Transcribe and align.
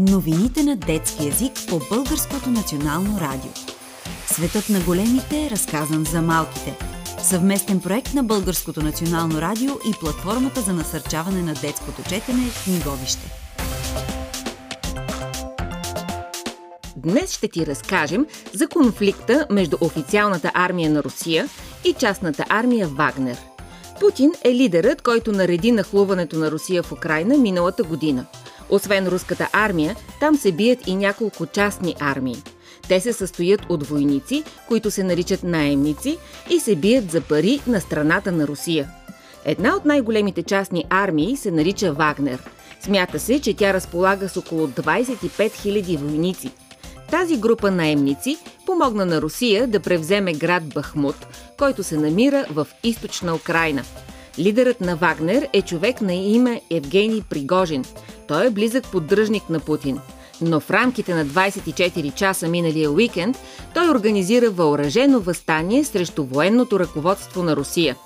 Новините 0.00 0.62
на 0.62 0.76
детски 0.76 1.26
язик 1.26 1.52
по 1.68 1.80
Българското 1.90 2.50
национално 2.50 3.20
радио. 3.20 3.50
Светът 4.26 4.68
на 4.68 4.80
големите, 4.80 5.50
разказан 5.50 6.04
за 6.04 6.22
малките. 6.22 6.78
Съвместен 7.22 7.80
проект 7.80 8.14
на 8.14 8.22
Българското 8.24 8.82
национално 8.82 9.40
радио 9.40 9.70
и 9.88 9.92
платформата 10.00 10.60
за 10.60 10.72
насърчаване 10.72 11.42
на 11.42 11.54
детското 11.54 12.02
четене 12.02 12.50
Книговище. 12.64 13.30
Днес 16.96 17.34
ще 17.34 17.48
ти 17.48 17.66
разкажем 17.66 18.26
за 18.52 18.68
конфликта 18.68 19.46
между 19.50 19.76
официалната 19.80 20.50
армия 20.54 20.90
на 20.90 21.02
Русия 21.02 21.48
и 21.84 21.92
частната 21.92 22.44
армия 22.48 22.88
Вагнер. 22.88 23.38
Путин 24.00 24.32
е 24.44 24.54
лидерът, 24.54 25.02
който 25.02 25.32
нареди 25.32 25.72
нахлуването 25.72 26.36
на 26.36 26.50
Русия 26.50 26.82
в 26.82 26.92
Украина 26.92 27.38
миналата 27.38 27.82
година– 27.82 28.26
освен 28.70 29.08
руската 29.08 29.48
армия, 29.52 29.96
там 30.20 30.36
се 30.36 30.52
бият 30.52 30.86
и 30.86 30.96
няколко 30.96 31.46
частни 31.46 31.94
армии. 32.00 32.42
Те 32.88 33.00
се 33.00 33.12
състоят 33.12 33.60
от 33.68 33.86
войници, 33.86 34.44
които 34.68 34.90
се 34.90 35.02
наричат 35.02 35.42
наемници 35.42 36.18
и 36.50 36.60
се 36.60 36.76
бият 36.76 37.10
за 37.10 37.20
пари 37.20 37.60
на 37.66 37.80
страната 37.80 38.32
на 38.32 38.46
Русия. 38.46 38.90
Една 39.44 39.76
от 39.76 39.84
най-големите 39.84 40.42
частни 40.42 40.84
армии 40.90 41.36
се 41.36 41.50
нарича 41.50 41.92
Вагнер. 41.92 42.42
Смята 42.80 43.18
се, 43.18 43.40
че 43.40 43.54
тя 43.54 43.74
разполага 43.74 44.28
с 44.28 44.36
около 44.36 44.68
25 44.68 45.28
000 45.28 45.98
войници. 45.98 46.50
Тази 47.10 47.36
група 47.36 47.70
наемници 47.70 48.36
помогна 48.66 49.06
на 49.06 49.22
Русия 49.22 49.66
да 49.66 49.80
превземе 49.80 50.32
град 50.32 50.62
Бахмут, 50.74 51.26
който 51.58 51.82
се 51.82 51.96
намира 51.96 52.46
в 52.50 52.66
източна 52.84 53.34
Украина. 53.34 53.82
Лидерът 54.38 54.80
на 54.80 54.96
Вагнер 54.96 55.48
е 55.52 55.62
човек 55.62 56.00
на 56.00 56.14
име 56.14 56.60
Евгений 56.70 57.22
Пригожин– 57.30 57.84
той 58.28 58.46
е 58.46 58.50
близък 58.50 58.84
поддръжник 58.92 59.50
на 59.50 59.60
Путин. 59.60 60.00
Но 60.40 60.60
в 60.60 60.70
рамките 60.70 61.14
на 61.14 61.26
24 61.26 62.14
часа 62.14 62.48
миналия 62.48 62.90
уикенд 62.90 63.38
той 63.74 63.90
организира 63.90 64.50
въоръжено 64.50 65.20
възстание 65.20 65.84
срещу 65.84 66.24
военното 66.24 66.80
ръководство 66.80 67.42
на 67.42 67.56
Русия. 67.56 67.96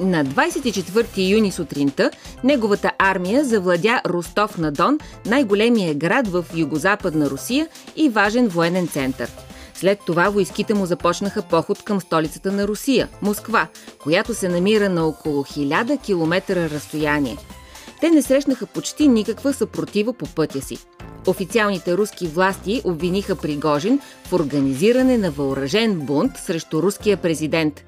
На 0.00 0.24
24 0.24 1.30
юни 1.30 1.52
сутринта 1.52 2.10
неговата 2.44 2.90
армия 2.98 3.44
завладя 3.44 4.00
Ростов 4.06 4.58
на 4.58 4.72
Дон, 4.72 4.98
най-големия 5.26 5.94
град 5.94 6.28
в 6.28 6.44
югозападна 6.54 7.30
Русия 7.30 7.68
и 7.96 8.08
важен 8.08 8.48
военен 8.48 8.88
център. 8.88 9.30
След 9.74 9.98
това 10.06 10.28
войските 10.28 10.74
му 10.74 10.86
започнаха 10.86 11.42
поход 11.42 11.82
към 11.82 12.00
столицата 12.00 12.52
на 12.52 12.68
Русия– 12.68 13.08
Москва, 13.22 13.66
която 14.02 14.34
се 14.34 14.48
намира 14.48 14.88
на 14.88 15.06
около 15.06 15.44
1000 15.44 16.02
км 16.02 16.70
разстояние– 16.70 17.36
те 18.00 18.10
не 18.10 18.22
срещнаха 18.22 18.66
почти 18.66 19.08
никаква 19.08 19.52
съпротива 19.52 20.12
по 20.12 20.26
пътя 20.26 20.62
си. 20.62 20.78
Официалните 21.26 21.96
руски 21.96 22.26
власти 22.26 22.82
обвиниха 22.84 23.36
Пригожин 23.36 24.00
в 24.24 24.32
организиране 24.32 25.18
на 25.18 25.30
въоръжен 25.30 26.00
бунт 26.00 26.36
срещу 26.36 26.82
руския 26.82 27.16
президент. 27.16 27.84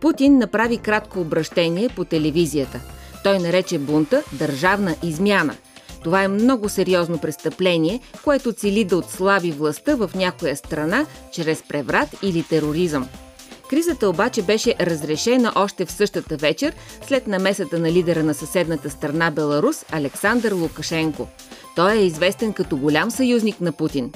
Путин 0.00 0.38
направи 0.38 0.76
кратко 0.76 1.20
обращение 1.20 1.88
по 1.88 2.04
телевизията. 2.04 2.80
Той 3.24 3.38
нарече 3.38 3.78
бунта 3.78 4.22
държавна 4.32 4.94
измяна. 5.02 5.54
Това 6.04 6.22
е 6.22 6.28
много 6.28 6.68
сериозно 6.68 7.18
престъпление, 7.18 8.00
което 8.24 8.52
цели 8.52 8.84
да 8.84 8.96
отслаби 8.96 9.50
властта 9.50 9.94
в 9.94 10.10
някоя 10.14 10.56
страна 10.56 11.06
чрез 11.32 11.62
преврат 11.68 12.08
или 12.22 12.42
тероризъм. 12.42 13.08
Кризата 13.74 14.08
обаче 14.08 14.42
беше 14.42 14.74
разрешена 14.80 15.52
още 15.54 15.84
в 15.84 15.92
същата 15.92 16.36
вечер 16.36 16.74
след 17.06 17.26
намесата 17.26 17.78
на 17.78 17.92
лидера 17.92 18.22
на 18.22 18.34
съседната 18.34 18.90
страна 18.90 19.30
Беларус 19.30 19.84
Александър 19.92 20.52
Лукашенко. 20.52 21.28
Той 21.76 21.92
е 21.92 22.04
известен 22.04 22.52
като 22.52 22.76
голям 22.76 23.10
съюзник 23.10 23.60
на 23.60 23.72
Путин. 23.72 24.12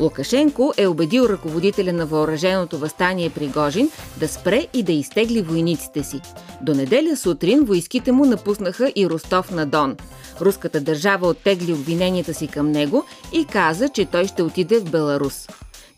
Лукашенко 0.00 0.74
е 0.76 0.86
убедил 0.86 1.22
ръководителя 1.22 1.92
на 1.92 2.06
въоръженото 2.06 2.78
възстание 2.78 3.30
Пригожин 3.30 3.90
да 4.16 4.28
спре 4.28 4.66
и 4.74 4.82
да 4.82 4.92
изтегли 4.92 5.42
войниците 5.42 6.02
си. 6.02 6.20
До 6.62 6.74
неделя 6.74 7.16
сутрин 7.16 7.64
войските 7.64 8.12
му 8.12 8.24
напуснаха 8.24 8.92
и 8.96 9.10
Ростов 9.10 9.50
на 9.50 9.66
Дон. 9.66 9.96
Руската 10.40 10.80
държава 10.80 11.28
оттегли 11.28 11.72
обвиненията 11.72 12.34
си 12.34 12.48
към 12.48 12.70
него 12.70 13.04
и 13.32 13.44
каза, 13.44 13.88
че 13.88 14.04
той 14.04 14.26
ще 14.26 14.42
отиде 14.42 14.78
в 14.78 14.90
Беларус 14.90 15.46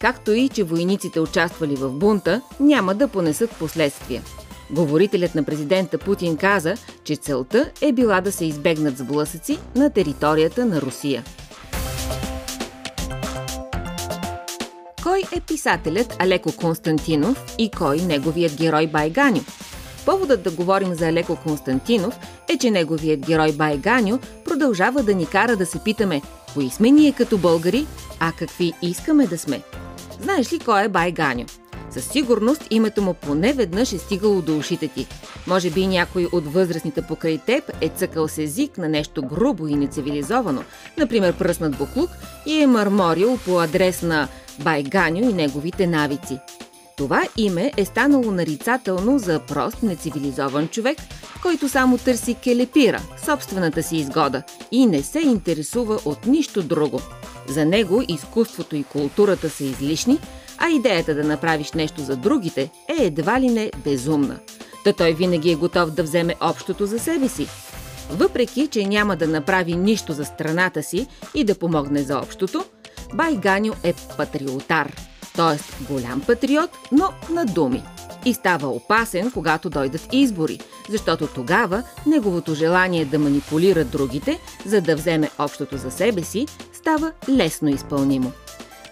както 0.01 0.33
и 0.33 0.49
че 0.49 0.63
войниците 0.63 1.21
участвали 1.21 1.77
в 1.77 1.91
бунта, 1.91 2.41
няма 2.61 2.95
да 2.95 3.09
понесат 3.09 3.51
последствия. 3.51 4.23
Говорителят 4.71 5.35
на 5.35 5.45
президента 5.45 5.99
Путин 5.99 6.37
каза, 6.37 6.75
че 7.05 7.17
целта 7.17 7.71
е 7.81 7.93
била 7.93 8.21
да 8.21 8.33
се 8.33 8.45
избегнат 8.45 8.99
сблъсъци 8.99 9.59
на 9.77 9.91
територията 9.91 10.67
на 10.67 10.81
Русия. 10.81 11.25
Кой 15.03 15.23
е 15.37 15.41
писателят 15.41 16.17
Алеко 16.19 16.53
Константинов 16.57 17.55
и 17.59 17.71
кой 17.71 17.97
неговият 17.97 18.57
герой 18.57 18.87
Байганю? 18.87 19.41
Поводът 20.07 20.43
да 20.43 20.51
говорим 20.51 20.95
за 20.95 21.09
Алеко 21.09 21.37
Константинов 21.37 22.19
е, 22.49 22.59
че 22.59 22.71
неговият 22.71 23.21
герой 23.21 23.53
Байганю 23.53 24.19
продължава 24.45 25.03
да 25.03 25.15
ни 25.15 25.27
кара 25.27 25.57
да 25.57 25.67
се 25.67 25.79
питаме 25.79 26.23
кои 26.55 26.71
сме 26.71 26.91
ние 26.91 27.13
като 27.13 27.39
българи, 27.39 27.87
а 28.21 28.33
какви 28.39 28.73
искаме 28.83 29.27
да 29.27 29.39
сме– 29.39 29.63
Знаеш 30.23 30.53
ли 30.53 30.59
кой 30.59 30.85
е 30.85 30.89
Бай 30.89 31.13
Ганю? 31.13 31.45
Със 31.91 32.05
сигурност 32.05 32.67
името 32.71 33.03
му 33.03 33.15
поне 33.15 33.53
веднъж 33.53 33.93
е 33.93 33.99
стигало 33.99 34.43
до 34.43 34.57
ушите 34.57 34.89
ти. 34.89 35.07
Може 35.47 35.71
би 35.71 35.87
някой 35.87 36.29
от 36.33 36.53
възрастните 36.53 37.03
покрай 37.03 37.39
теб 37.39 37.71
е 37.81 37.89
цъкал 37.89 38.29
с 38.29 38.39
език 38.39 38.79
на 38.79 38.89
нещо 38.89 39.23
грубо 39.23 39.69
и 39.69 39.75
нецивилизовано, 39.75 40.65
например 40.99 41.39
пръснат 41.39 41.77
буклук 41.77 42.11
и 42.47 42.63
е 42.63 42.67
мърморил 42.67 43.39
по 43.45 43.61
адрес 43.61 44.03
на 44.03 44.29
Бай 44.63 44.83
Ганю 44.83 45.31
и 45.31 45.33
неговите 45.33 45.87
навици. 45.87 46.39
Това 46.97 47.23
име 47.37 47.73
е 47.77 47.85
станало 47.85 48.33
нарицателно 48.33 49.19
за 49.19 49.39
прост, 49.39 49.83
нецивилизован 49.83 50.69
човек, 50.69 50.99
който 51.43 51.69
само 51.69 51.99
търси 51.99 52.35
келепира, 52.35 53.03
собствената 53.25 53.83
си 53.83 53.97
изгода 53.97 54.43
и 54.73 54.87
не 54.87 55.03
се 55.03 55.21
интересува 55.21 56.01
от 56.05 56.27
нищо 56.27 56.63
друго– 56.63 57.01
за 57.49 57.65
него 57.65 58.03
изкуството 58.09 58.77
и 58.77 58.85
културата 58.85 59.51
са 59.51 59.65
излишни, 59.65 60.19
а 60.59 60.69
идеята 60.69 61.15
да 61.15 61.25
направиш 61.25 61.73
нещо 61.73 62.01
за 62.01 62.17
другите 62.17 62.71
е 62.89 63.05
едва 63.05 63.41
ли 63.41 63.49
не 63.49 63.71
безумна. 63.85 64.39
Та 64.85 64.93
той 64.93 65.13
винаги 65.13 65.51
е 65.51 65.55
готов 65.55 65.91
да 65.91 66.03
вземе 66.03 66.35
общото 66.41 66.87
за 66.87 66.99
себе 66.99 67.29
си. 67.29 67.47
Въпреки, 68.11 68.69
че 68.69 68.87
няма 68.87 69.17
да 69.17 69.27
направи 69.27 69.75
нищо 69.75 70.13
за 70.13 70.25
страната 70.25 70.83
си 70.83 71.07
и 71.35 71.45
да 71.45 71.55
помогне 71.55 72.03
за 72.03 72.19
общото, 72.19 72.65
Бай 73.15 73.37
Ганю 73.37 73.73
е 73.83 73.95
патриотар, 74.17 74.97
т.е. 75.37 75.85
голям 75.93 76.21
патриот, 76.21 76.71
но 76.93 77.13
на 77.31 77.45
думи. 77.45 77.83
И 78.25 78.35
става 78.35 78.69
опасен, 78.69 79.31
когато 79.31 79.71
дойдат 79.71 80.09
избори, 80.13 80.61
защото 80.89 81.27
тогава 81.27 81.83
неговото 82.07 82.55
желание 82.55 83.05
да 83.05 83.19
манипулира 83.19 83.85
другите, 83.85 84.39
за 84.67 84.81
да 84.81 84.97
вземе 84.97 85.31
общото 85.39 85.77
за 85.77 85.91
себе 85.91 86.23
си, 86.23 86.47
става 86.81 87.13
лесно 87.29 87.69
изпълнимо. 87.69 88.33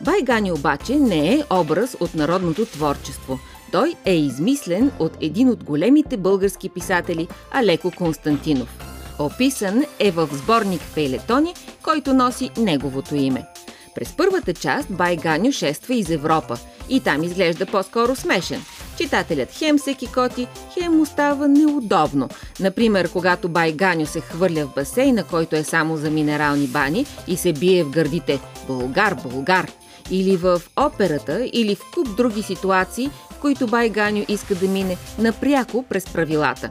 Байгани 0.01 0.53
обаче 0.53 0.99
не 0.99 1.35
е 1.35 1.43
образ 1.51 1.97
от 2.01 2.15
народното 2.15 2.67
творчество. 2.67 3.39
Той 3.73 3.95
е 4.05 4.15
измислен 4.15 4.91
от 4.99 5.13
един 5.21 5.49
от 5.49 5.65
големите 5.65 6.17
български 6.17 6.69
писатели 6.69 7.29
Алеко 7.51 7.91
Константинов. 7.91 8.79
Описан 9.19 9.85
е 9.99 10.11
в 10.11 10.29
сборник 10.33 10.81
Фейлетони, 10.81 11.55
който 11.83 12.15
носи 12.15 12.51
неговото 12.57 13.15
име. 13.15 13.47
През 13.95 14.17
първата 14.17 14.55
част 14.55 14.93
Байганю 14.93 15.53
шества 15.53 15.95
из 15.95 16.11
Европа 16.11 16.57
и 16.89 17.01
там 17.01 17.23
изглежда 17.23 17.67
по-скоро 17.67 18.17
смешен– 18.17 18.61
Читателят 18.99 19.53
хем 19.53 19.79
се 19.79 19.95
кикоти, 19.95 20.47
хем 20.75 20.97
му 20.97 21.07
става 21.07 21.49
неудобно. 21.49 22.29
Например, 22.61 23.13
когато 23.13 23.49
бай 23.49 23.73
Ганю 23.73 24.07
се 24.07 24.21
хвърля 24.21 24.67
в 24.67 24.75
басейна, 24.75 25.25
който 25.25 25.57
е 25.57 25.65
само 25.65 25.97
за 25.97 26.11
минерални 26.11 26.67
бани 26.67 27.07
и 27.27 27.37
се 27.37 27.53
бие 27.53 27.85
в 27.85 27.91
гърдите 27.91 28.41
«Българ, 28.69 29.15
Българ!» 29.15 29.71
или 30.11 30.37
в 30.37 30.63
операта, 30.77 31.49
или 31.53 31.75
в 31.75 31.81
куп 31.95 32.17
други 32.17 32.43
ситуации, 32.43 33.11
в 33.31 33.39
които 33.41 33.67
бай 33.67 33.89
Ганю 33.89 34.25
иска 34.29 34.55
да 34.55 34.69
мине 34.69 34.97
напряко 35.19 35.83
през 35.83 36.05
правилата. 36.05 36.71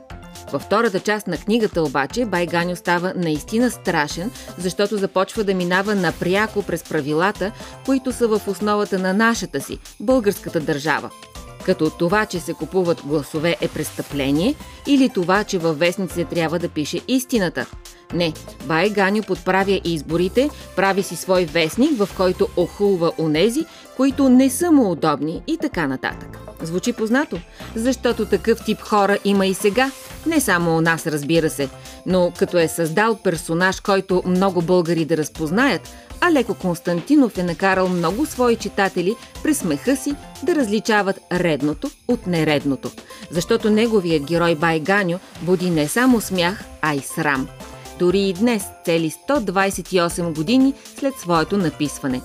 Във 0.52 0.62
втората 0.62 1.00
част 1.00 1.28
на 1.28 1.38
книгата 1.38 1.84
обаче 1.84 2.26
Байганю 2.26 2.76
става 2.76 3.14
наистина 3.16 3.72
страшен, 3.72 4.32
защото 4.58 4.98
започва 4.98 5.44
да 5.44 5.54
минава 5.54 5.96
напряко 5.96 6.64
през 6.64 6.84
правилата, 6.84 7.52
които 7.86 8.12
са 8.12 8.28
в 8.28 8.42
основата 8.48 9.00
на 9.00 9.14
нашата 9.14 9.62
си, 9.62 9.80
българската 10.00 10.60
държава 10.60 11.10
като 11.68 11.90
това, 11.90 12.26
че 12.26 12.40
се 12.40 12.54
купуват 12.54 13.02
гласове 13.06 13.56
е 13.62 13.68
престъпление 13.68 14.56
или 14.88 15.10
това, 15.10 15.44
че 15.44 15.58
във 15.58 15.80
вестниците 15.80 16.26
трябва 16.26 16.60
да 16.60 16.70
пише 16.70 17.00
истината. 17.08 17.66
Не, 18.14 18.34
Бай 18.66 18.90
Ганю 18.90 19.22
подправя 19.24 19.82
изборите, 19.84 20.50
прави 20.76 21.04
си 21.04 21.16
свой 21.16 21.46
вестник, 21.46 21.98
в 21.98 22.10
който 22.18 22.48
охулва 22.58 23.12
онези, 23.18 23.66
които 23.98 24.30
не 24.30 24.50
са 24.50 24.72
му 24.72 24.92
удобни 24.92 25.44
и 25.48 25.58
така 25.58 25.88
нататък. 25.88 26.38
Звучи 26.62 26.94
познато, 26.94 27.40
защото 27.76 28.26
такъв 28.26 28.66
тип 28.66 28.82
хора 28.82 29.18
има 29.26 29.46
и 29.46 29.54
сега. 29.54 29.92
Не 30.26 30.40
само 30.40 30.78
у 30.78 30.82
нас, 30.82 31.08
разбира 31.08 31.50
се, 31.50 31.70
но 32.06 32.32
като 32.38 32.58
е 32.58 32.68
създал 32.68 33.16
персонаж, 33.24 33.80
който 33.80 34.24
много 34.26 34.62
българи 34.62 35.06
да 35.06 35.18
разпознаят, 35.18 35.90
Алеко 36.22 36.54
Константинов 36.54 37.38
е 37.38 37.44
накарал 37.44 37.90
много 37.90 38.26
свои 38.26 38.56
читатели 38.56 39.16
през 39.44 39.58
смеха 39.58 39.96
си 39.96 40.16
да 40.44 40.56
различават 40.56 41.20
редното 41.32 41.92
от 42.08 42.28
нередното, 42.28 42.92
защото 43.32 43.70
неговият 43.70 44.24
герой 44.24 44.56
Байганю 44.56 45.20
буди 45.42 45.70
не 45.70 45.88
само 45.88 46.22
смях, 46.22 46.64
а 46.82 46.96
и 46.96 47.00
срам. 47.00 47.48
Дори 48.00 48.20
и 48.20 48.34
днес, 48.34 48.64
цели 48.86 49.12
128 49.30 50.36
години 50.36 50.74
след 51.00 51.14
своето 51.20 51.58
написване. 51.58 52.22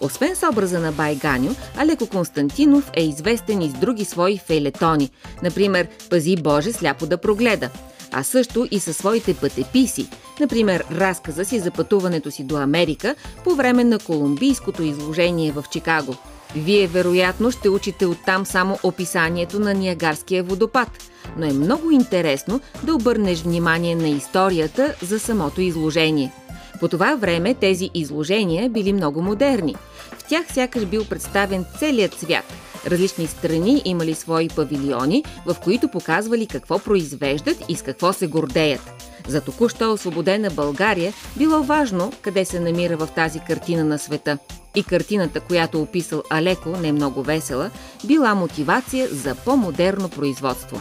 Освен 0.00 0.36
с 0.36 0.48
образа 0.48 0.80
на 0.80 0.92
Байганю, 0.92 1.54
Алеко 1.76 2.06
Константинов 2.06 2.90
е 2.94 3.04
известен 3.04 3.62
и 3.62 3.70
с 3.70 3.72
други 3.72 4.04
свои 4.04 4.38
фейлетони, 4.38 5.10
например 5.42 5.88
«Пази 6.10 6.36
Боже 6.36 6.72
сляпо 6.72 7.06
да 7.06 7.18
прогледа», 7.18 7.70
а 8.12 8.22
също 8.22 8.66
и 8.70 8.80
със 8.80 8.96
своите 8.96 9.34
пътеписи, 9.34 10.08
например 10.40 10.84
разказа 10.90 11.44
си 11.44 11.60
за 11.60 11.70
пътуването 11.70 12.30
си 12.30 12.44
до 12.44 12.56
Америка 12.56 13.14
по 13.44 13.54
време 13.54 13.84
на 13.84 13.98
колумбийското 13.98 14.82
изложение 14.82 15.52
в 15.52 15.64
Чикаго. 15.70 16.16
Вие 16.56 16.86
вероятно 16.86 17.50
ще 17.50 17.68
учите 17.68 18.06
оттам 18.06 18.46
само 18.46 18.78
описанието 18.82 19.60
на 19.60 19.74
Ниагарския 19.74 20.42
водопад, 20.42 20.88
но 21.36 21.46
е 21.46 21.52
много 21.52 21.90
интересно 21.90 22.60
да 22.82 22.94
обърнеш 22.94 23.42
внимание 23.42 23.94
на 23.94 24.08
историята 24.08 24.94
за 25.02 25.20
самото 25.20 25.60
изложение. 25.60 26.32
По 26.80 26.88
това 26.88 27.14
време 27.14 27.54
тези 27.54 27.90
изложения 27.94 28.70
били 28.70 28.92
много 28.92 29.22
модерни. 29.22 29.76
В 30.18 30.28
тях 30.28 30.44
сякаш 30.52 30.86
бил 30.86 31.04
представен 31.04 31.64
целият 31.78 32.14
свят– 32.14 32.44
Различни 32.86 33.26
страни 33.26 33.82
имали 33.84 34.14
свои 34.14 34.48
павилиони, 34.48 35.24
в 35.46 35.56
които 35.64 35.88
показвали 35.88 36.46
какво 36.46 36.78
произвеждат 36.78 37.56
и 37.68 37.76
с 37.76 37.82
какво 37.82 38.12
се 38.12 38.26
гордеят. 38.26 39.03
За 39.28 39.40
току-що 39.40 39.92
освободена 39.92 40.50
България 40.50 41.12
било 41.36 41.62
важно 41.62 42.12
къде 42.22 42.44
се 42.44 42.60
намира 42.60 42.96
в 42.96 43.08
тази 43.14 43.40
картина 43.40 43.84
на 43.84 43.98
света. 43.98 44.38
И 44.74 44.84
картината, 44.84 45.40
която 45.40 45.82
описал 45.82 46.22
Алеко, 46.30 46.68
не 46.68 46.92
много 46.92 47.22
весела, 47.22 47.70
била 48.04 48.34
мотивация 48.34 49.08
за 49.08 49.34
по-модерно 49.34 50.08
производство. 50.08 50.80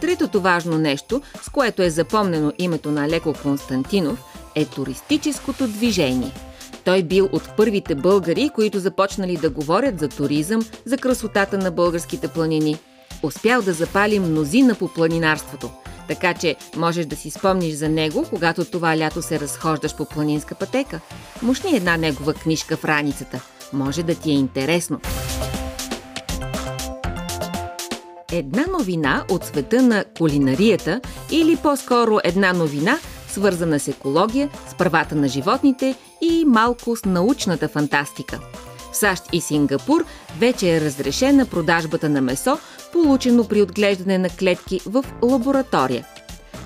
Третото 0.00 0.40
важно 0.40 0.78
нещо, 0.78 1.22
с 1.42 1.48
което 1.48 1.82
е 1.82 1.90
запомнено 1.90 2.52
името 2.58 2.90
на 2.90 3.04
Алеко 3.04 3.34
Константинов, 3.42 4.24
е 4.54 4.64
туристическото 4.64 5.66
движение– 5.66 6.32
той 6.84 7.02
бил 7.02 7.28
от 7.32 7.56
първите 7.56 7.94
българи, 7.94 8.50
които 8.54 8.78
започнали 8.78 9.36
да 9.36 9.50
говорят 9.50 9.98
за 9.98 10.08
туризъм, 10.08 10.62
за 10.84 10.96
красотата 10.96 11.58
на 11.58 11.70
българските 11.70 12.28
планини. 12.28 12.78
Успял 13.24 13.62
да 13.62 13.72
запали 13.72 14.20
мнозина 14.20 14.74
по 14.74 14.88
планинарството. 14.88 15.70
Така 16.08 16.34
че 16.34 16.56
можеш 16.76 17.06
да 17.06 17.16
си 17.16 17.30
спомниш 17.30 17.74
за 17.74 17.88
него, 17.88 18.26
когато 18.30 18.64
това 18.64 18.98
лято 18.98 19.22
се 19.22 19.40
разхождаш 19.40 19.96
по 19.96 20.04
планинска 20.04 20.54
пътека. 20.54 21.00
Мушни 21.42 21.76
една 21.76 21.96
негова 21.96 22.34
книжка 22.34 22.76
в 22.76 22.84
раницата. 22.84 23.40
Може 23.72 24.02
да 24.02 24.14
ти 24.14 24.30
е 24.30 24.34
интересно. 24.34 25.00
Една 28.32 28.64
новина 28.78 29.24
от 29.30 29.44
света 29.44 29.82
на 29.82 30.04
кулинарията 30.18 31.00
или 31.30 31.56
по-скоро 31.56 32.18
една 32.24 32.52
новина– 32.52 32.98
свързана 33.28 33.80
с 33.80 33.88
екология, 33.88 34.50
с 34.68 34.74
правата 34.74 35.14
на 35.14 35.28
животните 35.28 35.94
и 36.20 36.44
малко 36.46 36.96
с 36.96 37.04
научната 37.04 37.68
фантастика. 37.68 38.40
В 38.94 38.96
САЩ 38.96 39.24
и 39.32 39.40
Сингапур 39.40 40.04
вече 40.38 40.76
е 40.76 40.80
разрешена 40.80 41.46
продажбата 41.46 42.08
на 42.08 42.20
месо, 42.20 42.58
получено 42.92 43.44
при 43.44 43.62
отглеждане 43.62 44.18
на 44.18 44.28
клетки 44.28 44.80
в 44.86 45.04
лаборатория. 45.22 46.06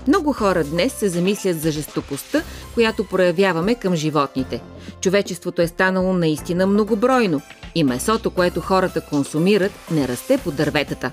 Много 0.08 0.32
хора 0.32 0.64
днес 0.64 0.92
се 0.92 1.08
замислят 1.08 1.60
за 1.60 1.70
жестокостта, 1.70 2.42
която 2.74 3.04
проявяваме 3.04 3.74
към 3.74 3.94
животните. 3.94 4.62
Човечеството 5.00 5.62
е 5.62 5.68
станало 5.68 6.12
наистина 6.12 6.66
многобройно 6.66 7.40
и 7.74 7.84
месото, 7.84 8.30
което 8.30 8.60
хората 8.60 9.00
консумират, 9.00 9.72
не 9.90 10.08
расте 10.08 10.38
по 10.38 10.50
дърветата. 10.50 11.10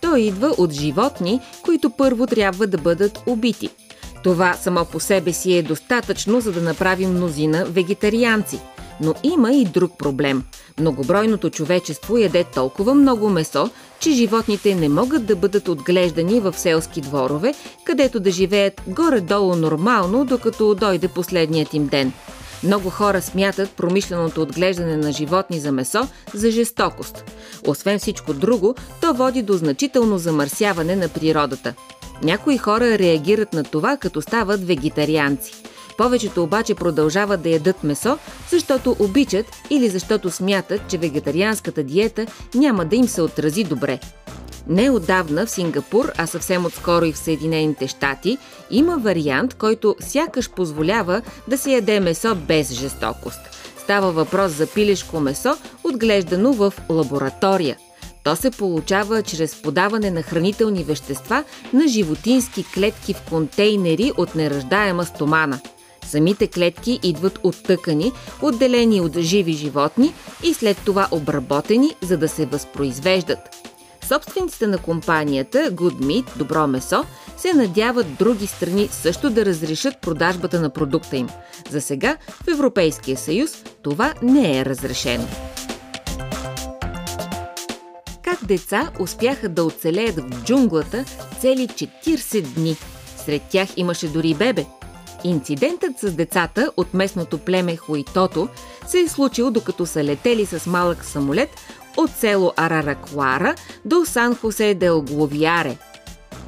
То 0.00 0.16
идва 0.16 0.54
от 0.58 0.72
животни, 0.72 1.40
които 1.62 1.90
първо 1.90 2.26
трябва 2.26 2.66
да 2.66 2.78
бъдат 2.78 3.22
убити– 3.26 3.68
това 4.22 4.54
само 4.54 4.84
по 4.84 5.00
себе 5.00 5.32
си 5.32 5.56
е 5.56 5.62
достатъчно, 5.62 6.40
за 6.40 6.52
да 6.52 6.60
направим 6.60 7.10
мнозина 7.10 7.64
вегетарианци. 7.64 8.60
Но 9.00 9.14
има 9.22 9.52
и 9.52 9.64
друг 9.64 9.98
проблем. 9.98 10.44
Многобройното 10.80 11.50
човечество 11.50 12.18
яде 12.18 12.44
толкова 12.44 12.94
много 12.94 13.28
месо, 13.28 13.70
че 14.00 14.10
животните 14.10 14.74
не 14.74 14.88
могат 14.88 15.26
да 15.26 15.36
бъдат 15.36 15.68
отглеждани 15.68 16.40
в 16.40 16.52
селски 16.58 17.00
дворове, 17.00 17.54
където 17.84 18.20
да 18.20 18.30
живеят 18.30 18.82
горе-долу 18.86 19.56
нормално, 19.56 20.24
докато 20.24 20.74
дойде 20.74 21.08
последният 21.08 21.74
им 21.74 21.86
ден. 21.86 22.12
Много 22.64 22.90
хора 22.90 23.22
смятат 23.22 23.70
промишленото 23.70 24.42
отглеждане 24.42 24.96
на 24.96 25.12
животни 25.12 25.60
за 25.60 25.72
месо 25.72 26.08
за 26.34 26.50
жестокост. 26.50 27.24
Освен 27.66 27.98
всичко 27.98 28.34
друго, 28.34 28.74
то 29.00 29.14
води 29.14 29.42
до 29.42 29.52
значително 29.52 30.18
замърсяване 30.18 30.96
на 30.96 31.08
природата– 31.08 31.74
някои 32.22 32.58
хора 32.58 32.98
реагират 32.98 33.52
на 33.52 33.64
това, 33.64 33.96
като 33.96 34.22
стават 34.22 34.66
вегетарианци. 34.66 35.52
Повечето 35.98 36.42
обаче 36.42 36.74
продължават 36.74 37.42
да 37.42 37.48
ядат 37.48 37.84
месо, 37.84 38.18
защото 38.50 38.96
обичат 38.98 39.46
или 39.70 39.88
защото 39.88 40.30
смятат, 40.30 40.80
че 40.88 40.98
вегетарианската 40.98 41.82
диета 41.82 42.26
няма 42.54 42.84
да 42.84 42.96
им 42.96 43.08
се 43.08 43.22
отрази 43.22 43.64
добре. 43.64 44.00
Не 44.68 44.90
отдавна 44.90 45.46
в 45.46 45.50
Сингапур, 45.50 46.12
а 46.18 46.26
съвсем 46.26 46.64
отскоро 46.64 47.04
и 47.04 47.12
в 47.12 47.18
Съединените 47.18 47.88
щати, 47.88 48.38
има 48.70 48.98
вариант, 48.98 49.54
който 49.54 49.96
сякаш 50.00 50.50
позволява 50.50 51.22
да 51.48 51.58
се 51.58 51.70
яде 51.70 52.00
месо 52.00 52.34
без 52.34 52.72
жестокост. 52.72 53.40
Става 53.78 54.12
въпрос 54.12 54.52
за 54.52 54.66
пилешко 54.66 55.20
месо, 55.20 55.56
отглеждано 55.84 56.52
в 56.52 56.74
лаборатория– 56.90 57.76
то 58.24 58.36
се 58.36 58.50
получава 58.50 59.22
чрез 59.22 59.62
подаване 59.62 60.10
на 60.10 60.22
хранителни 60.22 60.84
вещества 60.84 61.44
на 61.72 61.88
животински 61.88 62.64
клетки 62.74 63.14
в 63.14 63.22
контейнери 63.28 64.12
от 64.16 64.34
нераждаема 64.34 65.04
стомана. 65.04 65.60
Самите 66.08 66.46
клетки 66.46 67.00
идват 67.02 67.38
от 67.42 67.62
тъкани, 67.62 68.12
отделени 68.42 69.00
от 69.00 69.18
живи 69.18 69.52
животни 69.52 70.14
и 70.42 70.54
след 70.54 70.76
това 70.84 71.08
обработени, 71.10 71.94
за 72.00 72.16
да 72.18 72.28
се 72.28 72.46
възпроизвеждат. 72.46 73.38
Собствениците 74.08 74.66
на 74.66 74.78
компанията 74.78 75.58
Good 75.58 75.98
Meat, 76.00 76.38
Добро 76.38 76.66
месо, 76.66 77.04
се 77.36 77.54
надяват 77.54 78.14
други 78.18 78.46
страни 78.46 78.88
също 78.92 79.30
да 79.30 79.44
разрешат 79.44 80.00
продажбата 80.00 80.60
на 80.60 80.70
продукта 80.70 81.16
им. 81.16 81.28
За 81.70 81.80
сега 81.80 82.16
в 82.44 82.48
Европейския 82.48 83.16
съюз 83.16 83.64
това 83.82 84.14
не 84.22 84.58
е 84.58 84.64
разрешено 84.64 85.26
деца 88.48 88.92
успяха 89.00 89.48
да 89.48 89.64
оцелеят 89.64 90.16
в 90.16 90.44
джунглата 90.44 91.04
цели 91.40 91.68
40 91.68 92.42
дни. 92.42 92.76
Сред 93.16 93.42
тях 93.42 93.68
имаше 93.76 94.08
дори 94.08 94.34
бебе. 94.34 94.66
Инцидентът 95.24 95.98
с 95.98 96.12
децата 96.12 96.72
от 96.76 96.94
местното 96.94 97.38
племе 97.38 97.76
Хуитото 97.76 98.48
се 98.86 99.00
е 99.00 99.08
случил 99.08 99.50
докато 99.50 99.86
са 99.86 100.04
летели 100.04 100.46
с 100.46 100.66
малък 100.66 101.04
самолет 101.04 101.48
от 101.96 102.10
село 102.10 102.52
Араракуара 102.56 103.54
до 103.84 104.04
Сан 104.04 104.34
Хосе 104.34 104.74
дел 104.74 105.02
Гловиаре. 105.02 105.76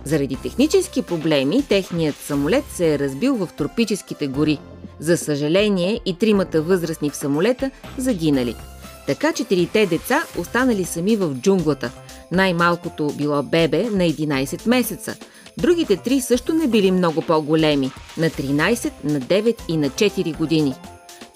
Заради 0.04 0.36
технически 0.36 1.02
проблеми, 1.02 1.62
техният 1.68 2.16
самолет 2.16 2.64
се 2.74 2.94
е 2.94 2.98
разбил 2.98 3.36
в 3.36 3.48
тропическите 3.56 4.26
гори. 4.26 4.58
За 5.00 5.16
съжаление 5.16 6.00
и 6.06 6.18
тримата 6.18 6.62
възрастни 6.62 7.10
в 7.10 7.16
самолета 7.16 7.70
загинали– 7.98 8.56
така 9.10 9.32
четирите 9.32 9.86
деца 9.86 10.22
останали 10.38 10.84
сами 10.84 11.16
в 11.16 11.34
джунглата. 11.34 11.90
Най-малкото 12.32 13.12
било 13.16 13.42
бебе 13.42 13.82
на 13.82 14.04
11 14.04 14.68
месеца. 14.68 15.16
Другите 15.58 15.96
три 15.96 16.20
също 16.20 16.52
не 16.52 16.68
били 16.68 16.90
много 16.90 17.22
по-големи– 17.22 17.90
на 18.18 18.30
13, 18.30 18.92
на 19.04 19.20
9 19.20 19.56
и 19.68 19.76
на 19.76 19.88
4 19.88 20.36
години. 20.36 20.74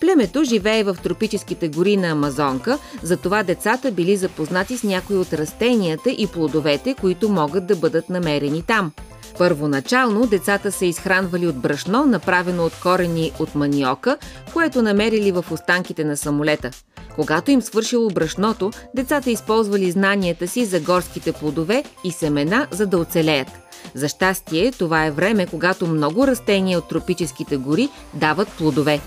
Племето 0.01 0.45
живее 0.45 0.85
в 0.85 0.97
тропическите 1.03 1.69
гори 1.69 1.97
на 1.97 2.09
Амазонка, 2.09 2.79
затова 3.03 3.43
децата 3.43 3.93
били 3.93 4.17
запознати 4.17 4.79
с 4.79 4.83
някои 4.83 5.17
от 5.17 5.33
растенията 5.33 6.11
и 6.11 6.27
плодовете, 6.27 6.95
които 6.95 7.29
могат 7.29 7.67
да 7.67 7.77
бъдат 7.77 8.11
намерени 8.11 8.63
там. 8.63 8.93
Първоначално 9.39 10.27
децата 10.27 10.73
се 10.73 10.87
изхранвали 10.87 11.47
от 11.47 11.57
брашно, 11.57 12.07
направено 12.07 12.65
от 12.65 12.81
корени 12.83 13.33
от 13.39 13.55
маниока, 13.55 14.17
което 14.53 14.83
намерили 14.83 15.33
в 15.33 15.45
останките 15.51 16.05
на 16.05 16.17
самолета– 16.17 16.71
когато 17.15 17.51
им 17.51 17.63
свършило 17.63 18.11
брашното, 18.11 18.71
децата 18.95 19.31
използвали 19.31 19.91
знанията 19.91 20.49
си 20.49 20.65
за 20.65 20.81
горските 20.81 21.33
плодове 21.33 21.85
и 22.05 22.11
семена, 22.13 22.67
за 22.71 22.87
да 22.87 22.99
оцелеят. 22.99 23.49
За 23.95 24.09
щастие, 24.09 24.73
това 24.73 25.07
е 25.07 25.11
време, 25.11 25.47
когато 25.47 25.87
много 25.87 26.27
растения 26.27 26.79
от 26.79 26.89
тропическите 26.89 27.57
гори 27.57 27.89
дават 28.15 28.49
плодове. 28.49 29.01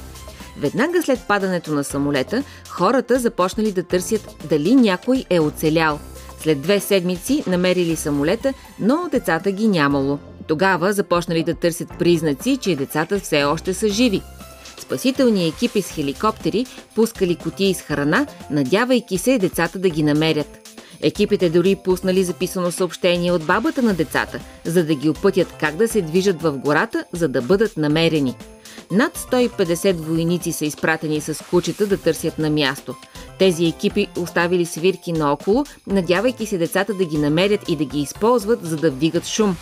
Веднага 0.60 1.02
след 1.02 1.20
падането 1.28 1.72
на 1.72 1.84
самолета, 1.84 2.44
хората 2.70 3.20
започнали 3.20 3.72
да 3.72 3.84
търсят 3.84 4.36
дали 4.50 4.76
някой 4.76 5.26
е 5.30 5.40
оцелял. 5.40 6.00
След 6.40 6.62
две 6.62 6.80
седмици 6.80 7.44
намерили 7.48 7.96
самолета, 7.96 8.54
но 8.80 9.10
децата 9.12 9.52
ги 9.52 9.68
нямало. 9.68 10.20
Тогава 10.48 10.94
започнали 10.94 11.44
да 11.44 11.54
търсят 11.54 11.90
признаци, 12.00 12.58
че 12.58 12.76
децата 12.76 13.20
все 13.20 13.44
още 13.44 13.74
са 13.74 13.90
живи– 13.90 14.22
Спасителни 14.88 15.48
екипи 15.48 15.82
с 15.82 15.92
хеликоптери 15.92 16.66
пускали 16.96 17.36
котии 17.36 17.74
с 17.74 17.82
храна, 17.82 18.28
надявайки 18.52 19.18
се 19.18 19.38
децата 19.38 19.80
да 19.80 19.90
ги 19.90 20.04
намерят. 20.04 20.67
Екипите 21.02 21.50
дори 21.50 21.76
пуснали 21.76 22.24
записано 22.24 22.72
съобщение 22.72 23.32
от 23.32 23.44
бабата 23.44 23.82
на 23.82 23.94
децата, 23.94 24.40
за 24.66 24.84
да 24.84 24.96
ги 24.96 25.10
опътят 25.10 25.54
как 25.60 25.76
да 25.76 25.88
се 25.88 26.02
движат 26.02 26.42
в 26.42 26.52
гората, 26.52 27.06
за 27.12 27.28
да 27.28 27.42
бъдат 27.42 27.78
намерени. 27.78 28.36
Над 28.92 29.18
150 29.18 29.94
войници 29.94 30.52
са 30.52 30.66
изпратени 30.66 31.22
с 31.22 31.46
кучета 31.50 31.88
да 31.88 31.98
търсят 31.98 32.40
на 32.40 32.50
място. 32.50 32.96
Тези 33.40 33.66
екипи 33.66 34.08
оставили 34.18 34.66
свирки 34.66 35.12
наоколо, 35.12 35.66
надявайки 35.88 36.46
се 36.46 36.58
децата 36.58 36.94
да 36.94 37.06
ги 37.06 37.18
намерят 37.18 37.70
и 37.70 37.76
да 37.76 37.86
ги 37.86 38.00
използват, 38.00 38.66
за 38.66 38.78
да 38.78 38.92
вдигат 38.92 39.28
шум. 39.28 39.56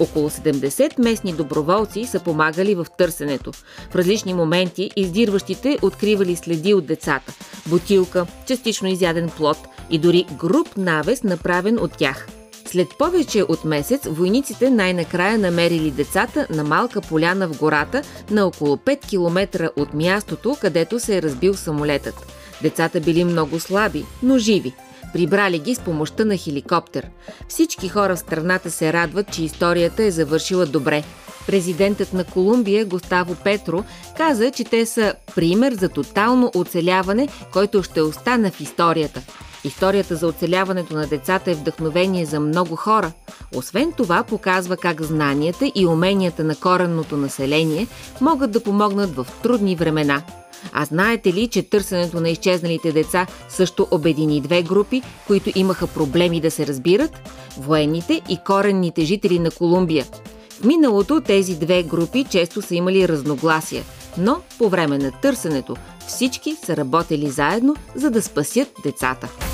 Около 0.00 0.30
70 0.30 0.98
местни 0.98 1.32
доброволци 1.32 2.04
са 2.04 2.20
помагали 2.20 2.74
в 2.74 2.86
търсенето. 2.98 3.52
В 3.90 3.96
различни 3.96 4.34
моменти 4.34 4.90
издирващите 4.96 5.78
откривали 5.82 6.36
следи 6.36 6.74
от 6.74 6.86
децата– 6.86 7.32
бутилка, 7.66 8.26
частично 8.46 8.88
изяден 8.88 9.28
плод 9.28 9.58
и 9.90 9.98
дори 9.98 10.26
груп 10.38 10.76
навес, 10.76 11.22
направен 11.22 11.78
от 11.78 11.92
тях. 11.92 12.26
След 12.74 12.94
повече 12.98 13.42
от 13.42 13.64
месец, 13.64 14.06
войниците 14.06 14.70
най-накрая 14.70 15.38
намерили 15.38 15.90
децата 15.90 16.46
на 16.50 16.64
малка 16.64 17.00
поляна 17.00 17.48
в 17.48 17.58
гората 17.58 18.02
на 18.30 18.46
около 18.46 18.76
5 18.76 19.08
км 19.08 19.70
от 19.76 19.94
мястото, 19.94 20.56
където 20.60 21.00
се 21.00 21.16
е 21.16 21.22
разбил 21.22 21.54
самолетът. 21.54 22.32
Децата 22.62 23.00
били 23.00 23.24
много 23.24 23.60
слаби, 23.60 24.04
но 24.22 24.38
живи. 24.38 24.72
Прибрали 25.12 25.58
ги 25.58 25.74
с 25.74 25.80
помощта 25.80 26.24
на 26.24 26.36
хеликоптер. 26.36 27.10
Всички 27.48 27.88
хора 27.88 28.16
в 28.16 28.18
страната 28.18 28.70
се 28.70 28.92
радват, 28.92 29.32
че 29.32 29.44
историята 29.44 30.04
е 30.04 30.10
завършила 30.10 30.66
добре. 30.66 31.04
Президентът 31.46 32.12
на 32.12 32.24
Колумбия 32.24 32.84
Густаво 32.84 33.34
Петро 33.34 33.84
каза, 34.16 34.50
че 34.50 34.64
те 34.64 34.86
са 34.86 35.14
пример 35.34 35.72
за 35.72 35.88
тотално 35.88 36.50
оцеляване, 36.54 37.28
който 37.52 37.82
ще 37.82 38.00
остане 38.00 38.50
в 38.50 38.60
историята. 38.60 39.22
Историята 39.64 40.16
за 40.16 40.26
оцеляването 40.26 40.94
на 40.94 41.06
децата 41.06 41.50
е 41.50 41.54
вдъхновение 41.54 42.26
за 42.26 42.40
много 42.40 42.76
хора. 42.76 43.12
Освен 43.54 43.92
това, 43.92 44.22
показва 44.22 44.76
как 44.76 45.02
знанията 45.02 45.72
и 45.74 45.86
уменията 45.86 46.44
на 46.44 46.56
коренното 46.56 47.16
население 47.16 47.86
могат 48.20 48.50
да 48.50 48.62
помогнат 48.62 49.16
в 49.16 49.26
трудни 49.42 49.76
времена– 49.76 50.22
а 50.72 50.84
знаете 50.84 51.32
ли, 51.32 51.48
че 51.48 51.62
търсенето 51.62 52.20
на 52.20 52.30
изчезналите 52.30 52.92
деца 52.92 53.26
също 53.48 53.88
обедини 53.90 54.40
две 54.40 54.62
групи, 54.62 55.02
които 55.26 55.50
имаха 55.54 55.86
проблеми 55.86 56.40
да 56.40 56.50
се 56.50 56.66
разбират? 56.66 57.30
Военните 57.58 58.20
и 58.28 58.38
коренните 58.46 59.04
жители 59.04 59.38
на 59.38 59.50
Колумбия. 59.50 60.04
В 60.50 60.64
миналото 60.64 61.20
тези 61.20 61.54
две 61.54 61.82
групи 61.82 62.24
често 62.30 62.62
са 62.62 62.74
имали 62.74 63.08
разногласия, 63.08 63.84
но 64.18 64.40
по 64.58 64.68
време 64.68 64.98
на 64.98 65.10
търсенето 65.10 65.76
всички 66.06 66.56
са 66.64 66.76
работили 66.76 67.30
заедно, 67.30 67.76
за 67.94 68.10
да 68.10 68.22
спасят 68.22 68.68
децата. 68.84 69.53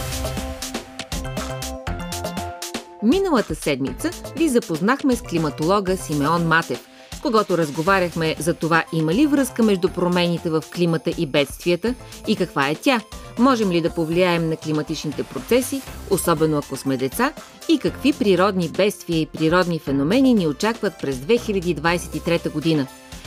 Миналата 3.02 3.54
седмица 3.54 4.10
ви 4.36 4.48
запознахме 4.48 5.16
с 5.16 5.22
климатолога 5.22 5.96
Симеон 5.96 6.46
Матев, 6.46 6.88
с 7.14 7.20
когото 7.20 7.58
разговаряхме 7.58 8.36
за 8.38 8.54
това 8.54 8.84
има 8.92 9.14
ли 9.14 9.26
връзка 9.26 9.62
между 9.62 9.88
промените 9.88 10.50
в 10.50 10.64
климата 10.74 11.10
и 11.18 11.26
бедствията 11.26 11.94
и 12.26 12.36
каква 12.36 12.68
е 12.68 12.74
тя. 12.74 13.00
Можем 13.38 13.72
ли 13.72 13.80
да 13.80 13.94
повлияем 13.94 14.48
на 14.48 14.56
климатичните 14.56 15.22
процеси, 15.22 15.82
особено 16.10 16.58
ако 16.58 16.76
сме 16.76 16.96
деца, 16.96 17.32
и 17.68 17.78
какви 17.78 18.12
природни 18.12 18.68
бедствия 18.68 19.20
и 19.20 19.26
природни 19.26 19.78
феномени 19.78 20.34
ни 20.34 20.46
очакват 20.46 20.92
през 21.02 21.16
2023 21.16 22.52
година. 22.52 22.86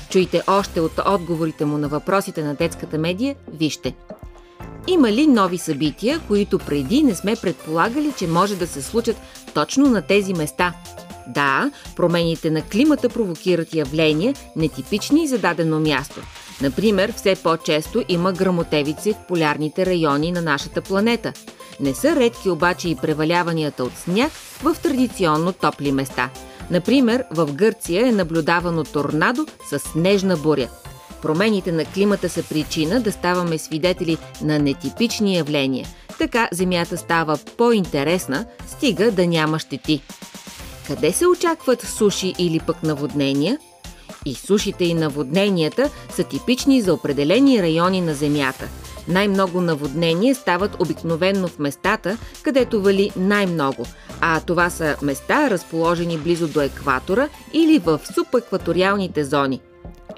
Чуйте 0.09 0.41
още 0.47 0.81
от 0.81 0.99
отговорите 1.07 1.65
му 1.65 1.77
на 1.77 1.87
въпросите 1.87 2.43
на 2.43 2.55
детската 2.55 2.97
медия, 2.97 3.35
вижте. 3.53 3.95
Има 4.87 5.11
ли 5.11 5.27
нови 5.27 5.57
събития, 5.57 6.21
които 6.27 6.59
преди 6.59 7.03
не 7.03 7.15
сме 7.15 7.35
предполагали, 7.35 8.13
че 8.17 8.27
може 8.27 8.55
да 8.55 8.67
се 8.67 8.81
случат 8.81 9.17
точно 9.53 9.85
на 9.85 10.01
тези 10.01 10.33
места– 10.33 10.73
да, 11.27 11.71
промените 11.95 12.51
на 12.51 12.61
климата 12.61 13.09
провокират 13.09 13.73
явления, 13.73 14.33
нетипични 14.55 15.27
за 15.27 15.37
дадено 15.37 15.79
място. 15.79 16.21
Например, 16.61 17.13
все 17.15 17.35
по-често 17.35 18.03
има 18.09 18.33
грамотевици 18.33 19.13
в 19.13 19.27
полярните 19.27 19.85
райони 19.85 20.31
на 20.31 20.41
нашата 20.41 20.81
планета. 20.81 21.33
Не 21.79 21.93
са 21.93 22.15
редки 22.15 22.49
обаче 22.49 22.89
и 22.89 22.95
преваляванията 22.95 23.83
от 23.83 23.97
сняг 23.97 24.31
в 24.63 24.75
традиционно 24.83 25.53
топли 25.53 25.91
места. 25.91 26.29
Например, 26.71 27.23
в 27.31 27.53
Гърция 27.53 28.07
е 28.07 28.11
наблюдавано 28.11 28.83
торнадо 28.83 29.45
с 29.69 29.79
снежна 29.79 30.37
буря. 30.37 30.69
Промените 31.23 31.71
на 31.71 31.85
климата 31.85 32.29
са 32.29 32.43
причина 32.43 33.01
да 33.01 33.11
ставаме 33.11 33.57
свидетели 33.57 34.17
на 34.41 34.59
нетипични 34.59 35.35
явления. 35.35 35.87
Така 36.17 36.49
Земята 36.51 36.97
става 36.97 37.37
по-интересна, 37.57 38.45
стига 38.67 39.11
да 39.11 39.27
няма 39.27 39.59
щети. 39.59 40.01
Къде 40.87 41.11
се 41.11 41.27
очакват 41.27 41.81
суши 41.81 42.33
или 42.39 42.59
пък 42.59 42.83
наводнения? 42.83 43.57
И 44.25 44.35
сушите 44.35 44.85
и 44.85 44.93
наводненията 44.93 45.89
са 46.09 46.23
типични 46.23 46.81
за 46.81 46.93
определени 46.93 47.61
райони 47.61 48.01
на 48.01 48.13
Земята. 48.13 48.67
Най-много 49.07 49.61
наводнения 49.61 50.35
стават 50.35 50.81
обикновенно 50.81 51.47
в 51.47 51.59
местата, 51.59 52.17
където 52.41 52.81
вали 52.81 53.11
най-много, 53.17 53.85
а 54.21 54.39
това 54.39 54.69
са 54.69 54.95
места, 55.01 55.49
разположени 55.49 56.17
близо 56.17 56.47
до 56.47 56.61
екватора 56.61 57.29
или 57.53 57.79
в 57.79 57.99
субекваториалните 58.13 59.23
зони. 59.23 59.61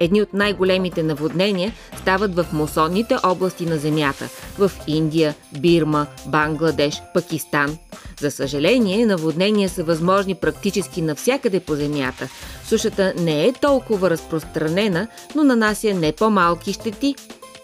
Едни 0.00 0.22
от 0.22 0.32
най-големите 0.32 1.02
наводнения 1.02 1.72
стават 1.98 2.34
в 2.34 2.46
мусонните 2.52 3.16
области 3.24 3.66
на 3.66 3.78
Земята– 3.78 4.28
в 4.58 4.72
Индия, 4.86 5.34
Бирма, 5.60 6.06
Бангладеш, 6.26 7.02
Пакистан– 7.14 7.78
за 8.20 8.30
съжаление, 8.30 9.06
наводнения 9.06 9.68
са 9.68 9.84
възможни 9.84 10.34
практически 10.34 11.02
навсякъде 11.02 11.60
по 11.60 11.74
земята. 11.74 12.28
Сушата 12.68 13.14
не 13.18 13.46
е 13.46 13.52
толкова 13.52 14.10
разпространена, 14.10 15.08
но 15.34 15.44
нанася 15.44 15.94
не 15.94 16.12
по-малки 16.12 16.72
щети. 16.72 17.14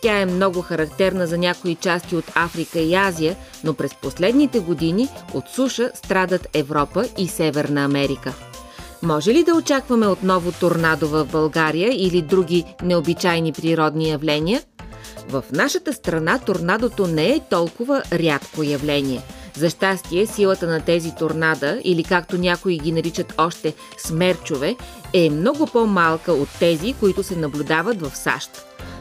Тя 0.02 0.20
е 0.20 0.26
много 0.26 0.60
характерна 0.60 1.26
за 1.26 1.38
някои 1.38 1.74
части 1.74 2.16
от 2.16 2.24
Африка 2.34 2.80
и 2.80 2.94
Азия, 2.94 3.36
но 3.64 3.74
през 3.74 3.94
последните 3.94 4.60
години 4.60 5.08
от 5.34 5.44
суша 5.48 5.90
страдат 5.94 6.48
Европа 6.54 7.04
и 7.18 7.28
Северна 7.28 7.84
Америка. 7.84 8.51
Може 9.02 9.35
ли 9.35 9.44
да 9.44 9.54
очакваме 9.54 10.06
отново 10.06 10.52
торнадо 10.52 11.09
в 11.09 11.25
България 11.25 11.90
или 11.92 12.23
други 12.23 12.64
необичайни 12.82 13.52
природни 13.52 14.09
явления? 14.09 14.62
В 15.28 15.44
нашата 15.52 15.92
страна 15.92 16.38
торнадото 16.38 17.06
не 17.06 17.28
е 17.28 17.40
толкова 17.50 18.02
рядко 18.12 18.62
явление– 18.62 19.23
за 19.56 19.71
щастие, 19.71 20.26
силата 20.26 20.66
на 20.66 20.80
тези 20.80 21.14
торнада, 21.18 21.80
или 21.85 22.04
както 22.04 22.38
някои 22.38 22.78
ги 22.78 22.92
наричат 22.92 23.35
още 23.38 23.75
смерчове, 23.99 24.76
е 25.12 25.30
много 25.30 25.66
по-малка 25.66 26.32
от 26.32 26.49
тези, 26.59 26.94
които 27.00 27.23
се 27.23 27.37
наблюдават 27.37 28.00
в 28.00 28.16
САЩ. 28.16 28.50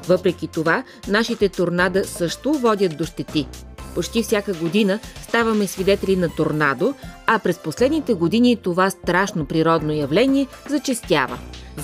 Въпреки 0.08 0.48
това, 0.48 0.84
нашите 1.08 1.50
торнада 1.50 2.06
също 2.06 2.54
водят 2.54 2.98
до 2.98 3.06
щети. 3.06 3.48
Почти 3.96 4.24
всяка 4.24 4.54
година 4.54 5.00
ставаме 5.24 5.68
свидетели 5.68 6.16
на 6.16 6.30
торнадо, 6.30 6.94
а 7.28 7.40
през 7.40 7.60
последните 7.60 8.14
години 8.14 8.56
това 8.56 8.90
страшно 8.90 9.46
природно 9.46 9.94
явление 9.94 10.48
зачестява. 10.70 11.38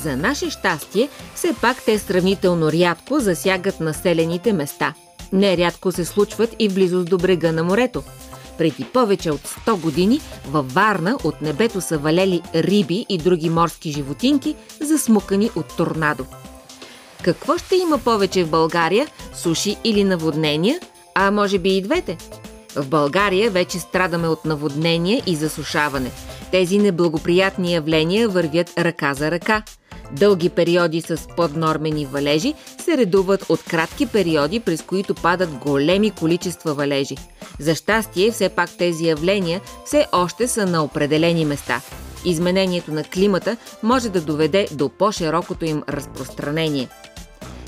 За 0.04 0.18
наше 0.18 0.50
щастие, 0.50 1.10
все 1.36 1.56
пак 1.62 1.84
те 1.86 2.00
сравнително 2.00 2.72
рядко 2.72 3.20
засягат 3.20 3.80
населените 3.80 4.54
места. 4.54 4.94
Нерядко 5.34 5.92
се 5.92 6.06
случват 6.06 6.56
и 6.60 6.70
в 6.70 6.74
близост 6.74 7.10
до 7.10 7.18
брега 7.18 7.52
на 7.52 7.64
морето. 7.64 8.04
Преди 8.58 8.84
повече 8.84 9.32
от 9.32 9.42
100 9.42 9.82
години 9.82 10.22
във 10.48 10.74
Варна 10.74 11.18
от 11.24 11.42
небето 11.42 11.82
са 11.82 11.98
валели 11.98 12.42
риби 12.56 13.06
и 13.10 13.18
други 13.18 13.50
морски 13.50 13.92
животинки, 13.92 14.56
засмукани 14.82 15.50
от 15.56 15.78
торнадо. 15.78 16.26
Какво 17.24 17.58
ще 17.58 17.76
има 17.76 17.98
повече 17.98 18.44
в 18.44 18.50
България? 18.50 19.08
Суши 19.36 19.78
или 19.84 20.04
наводнения? 20.04 20.80
А 21.20 21.32
може 21.32 21.60
би 21.60 21.78
и 21.78 21.82
двете? 21.82 22.18
В 22.76 22.88
България 22.88 23.52
вече 23.52 23.80
страдаме 23.80 24.28
от 24.28 24.46
наводнения 24.46 25.22
и 25.26 25.36
засушаване. 25.36 26.12
Тези 26.52 26.78
неблагоприятни 26.78 27.74
явления 27.74 28.30
вървят 28.30 28.80
ръка 28.80 29.14
за 29.14 29.32
ръка– 29.32 29.64
Дълги 30.12 30.50
периоди 30.50 31.02
с 31.02 31.28
поднормени 31.38 32.06
валежи 32.06 32.54
се 32.80 32.98
редуват 32.98 33.46
от 33.50 33.64
кратки 33.64 34.06
периоди, 34.06 34.60
през 34.60 34.82
които 34.82 35.16
падат 35.16 35.50
големи 35.50 36.12
количества 36.12 36.74
валежи. 36.74 37.16
За 37.60 37.76
щастие, 37.76 38.32
все 38.32 38.50
пак 38.50 38.78
тези 38.78 39.08
явления 39.08 39.62
все 39.86 40.08
още 40.12 40.48
са 40.48 40.66
на 40.66 40.84
определени 40.84 41.46
места. 41.46 41.82
Изменението 42.26 42.92
на 42.92 43.04
климата 43.04 43.58
може 43.84 44.10
да 44.10 44.22
доведе 44.22 44.68
до 44.72 44.90
по-широкото 44.90 45.66
им 45.66 45.84
разпространение. 45.90 46.88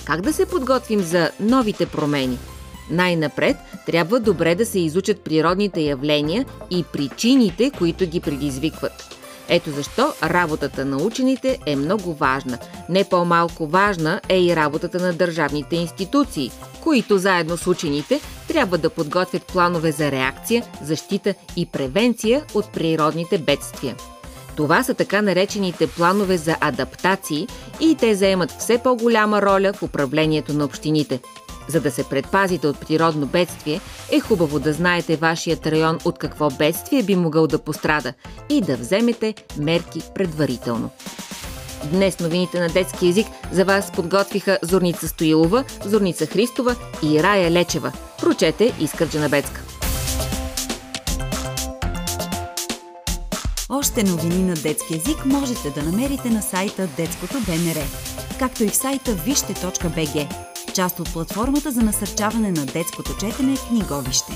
Как 0.06 0.22
да 0.22 0.34
се 0.34 0.46
подготвим 0.46 1.00
за 1.00 1.32
новите 1.40 1.86
промени? 1.86 2.38
Най-напред 2.90 3.58
трябва 3.86 4.20
добре 4.20 4.56
да 4.56 4.66
се 4.66 4.80
изучат 4.80 5.22
природните 5.22 5.82
явления 5.82 6.46
и 6.72 6.84
причините, 6.94 7.72
които 7.72 8.06
ги 8.06 8.20
предизвикват. 8.20 9.16
Ето 9.50 9.72
защо 9.72 10.14
работата 10.24 10.86
на 10.86 10.98
учените 10.98 11.60
е 11.66 11.76
много 11.76 12.14
важна. 12.14 12.58
Не 12.90 13.04
по-малко 13.04 13.68
важна 13.68 14.22
е 14.30 14.42
и 14.42 14.56
работата 14.56 15.00
на 15.00 15.14
държавните 15.14 15.76
институции, 15.76 16.52
които 16.82 17.18
заедно 17.18 17.58
с 17.58 17.68
учените 17.68 18.22
трябва 18.48 18.78
да 18.78 18.90
подготвят 18.90 19.44
планове 19.44 19.92
за 19.92 20.12
реакция, 20.12 20.64
защита 20.82 21.34
и 21.56 21.66
превенция 21.66 22.44
от 22.54 22.72
природните 22.72 23.38
бедствия. 23.38 23.96
Това 24.56 24.84
са 24.84 24.94
така 24.94 25.22
наречените 25.22 25.88
планове 25.88 26.38
за 26.38 26.56
адаптации 26.62 27.48
и 27.80 27.96
те 27.96 28.16
заемат 28.16 28.52
все 28.52 28.78
по-голяма 28.78 29.42
роля 29.42 29.74
в 29.74 29.84
управлението 29.84 30.54
на 30.54 30.66
общините. 30.66 31.20
За 31.70 31.82
да 31.82 31.92
се 31.92 32.04
предпазите 32.04 32.68
от 32.68 32.80
природно 32.80 33.26
бедствие, 33.26 33.82
е 34.12 34.20
хубаво 34.20 34.60
да 34.60 34.74
знаете 34.74 35.16
вашият 35.16 35.68
район 35.68 36.00
от 36.06 36.18
какво 36.18 36.50
бедствие 36.50 37.04
би 37.04 37.16
могъл 37.16 37.48
да 37.48 37.60
пострада 37.60 38.14
и 38.50 38.62
да 38.62 38.78
вземете 38.78 39.36
мерки 39.58 40.02
предварително. 40.16 40.90
Днес 41.92 42.20
новините 42.20 42.60
на 42.60 42.70
детски 42.70 43.08
язик 43.08 43.28
за 43.52 43.66
вас 43.66 43.92
подготвиха 43.92 44.60
Зорница 44.62 45.08
Стоилова, 45.08 45.64
Зорница 45.86 46.26
Христова 46.26 46.76
и 47.04 47.24
Рая 47.24 47.52
Лечева. 47.52 47.92
Прочете 48.20 48.74
Искър 48.80 49.10
Джанабецка. 49.10 49.62
Още 53.70 54.04
новини 54.04 54.44
на 54.44 54.54
детски 54.54 54.94
язик 54.94 55.26
можете 55.26 55.70
да 55.70 55.84
намерите 55.84 56.30
на 56.30 56.42
сайта 56.42 56.88
Детското 56.98 57.34
БНР, 57.34 57.84
както 58.40 58.64
и 58.64 58.68
в 58.68 58.76
сайта 58.76 59.14
вижте.бг, 59.14 60.36
част 60.80 61.00
от 61.00 61.14
платформата 61.14 61.72
за 61.72 61.82
насърчаване 61.82 62.52
на 62.52 62.66
детското 62.66 63.18
четене 63.18 63.56
книговище. 63.68 64.32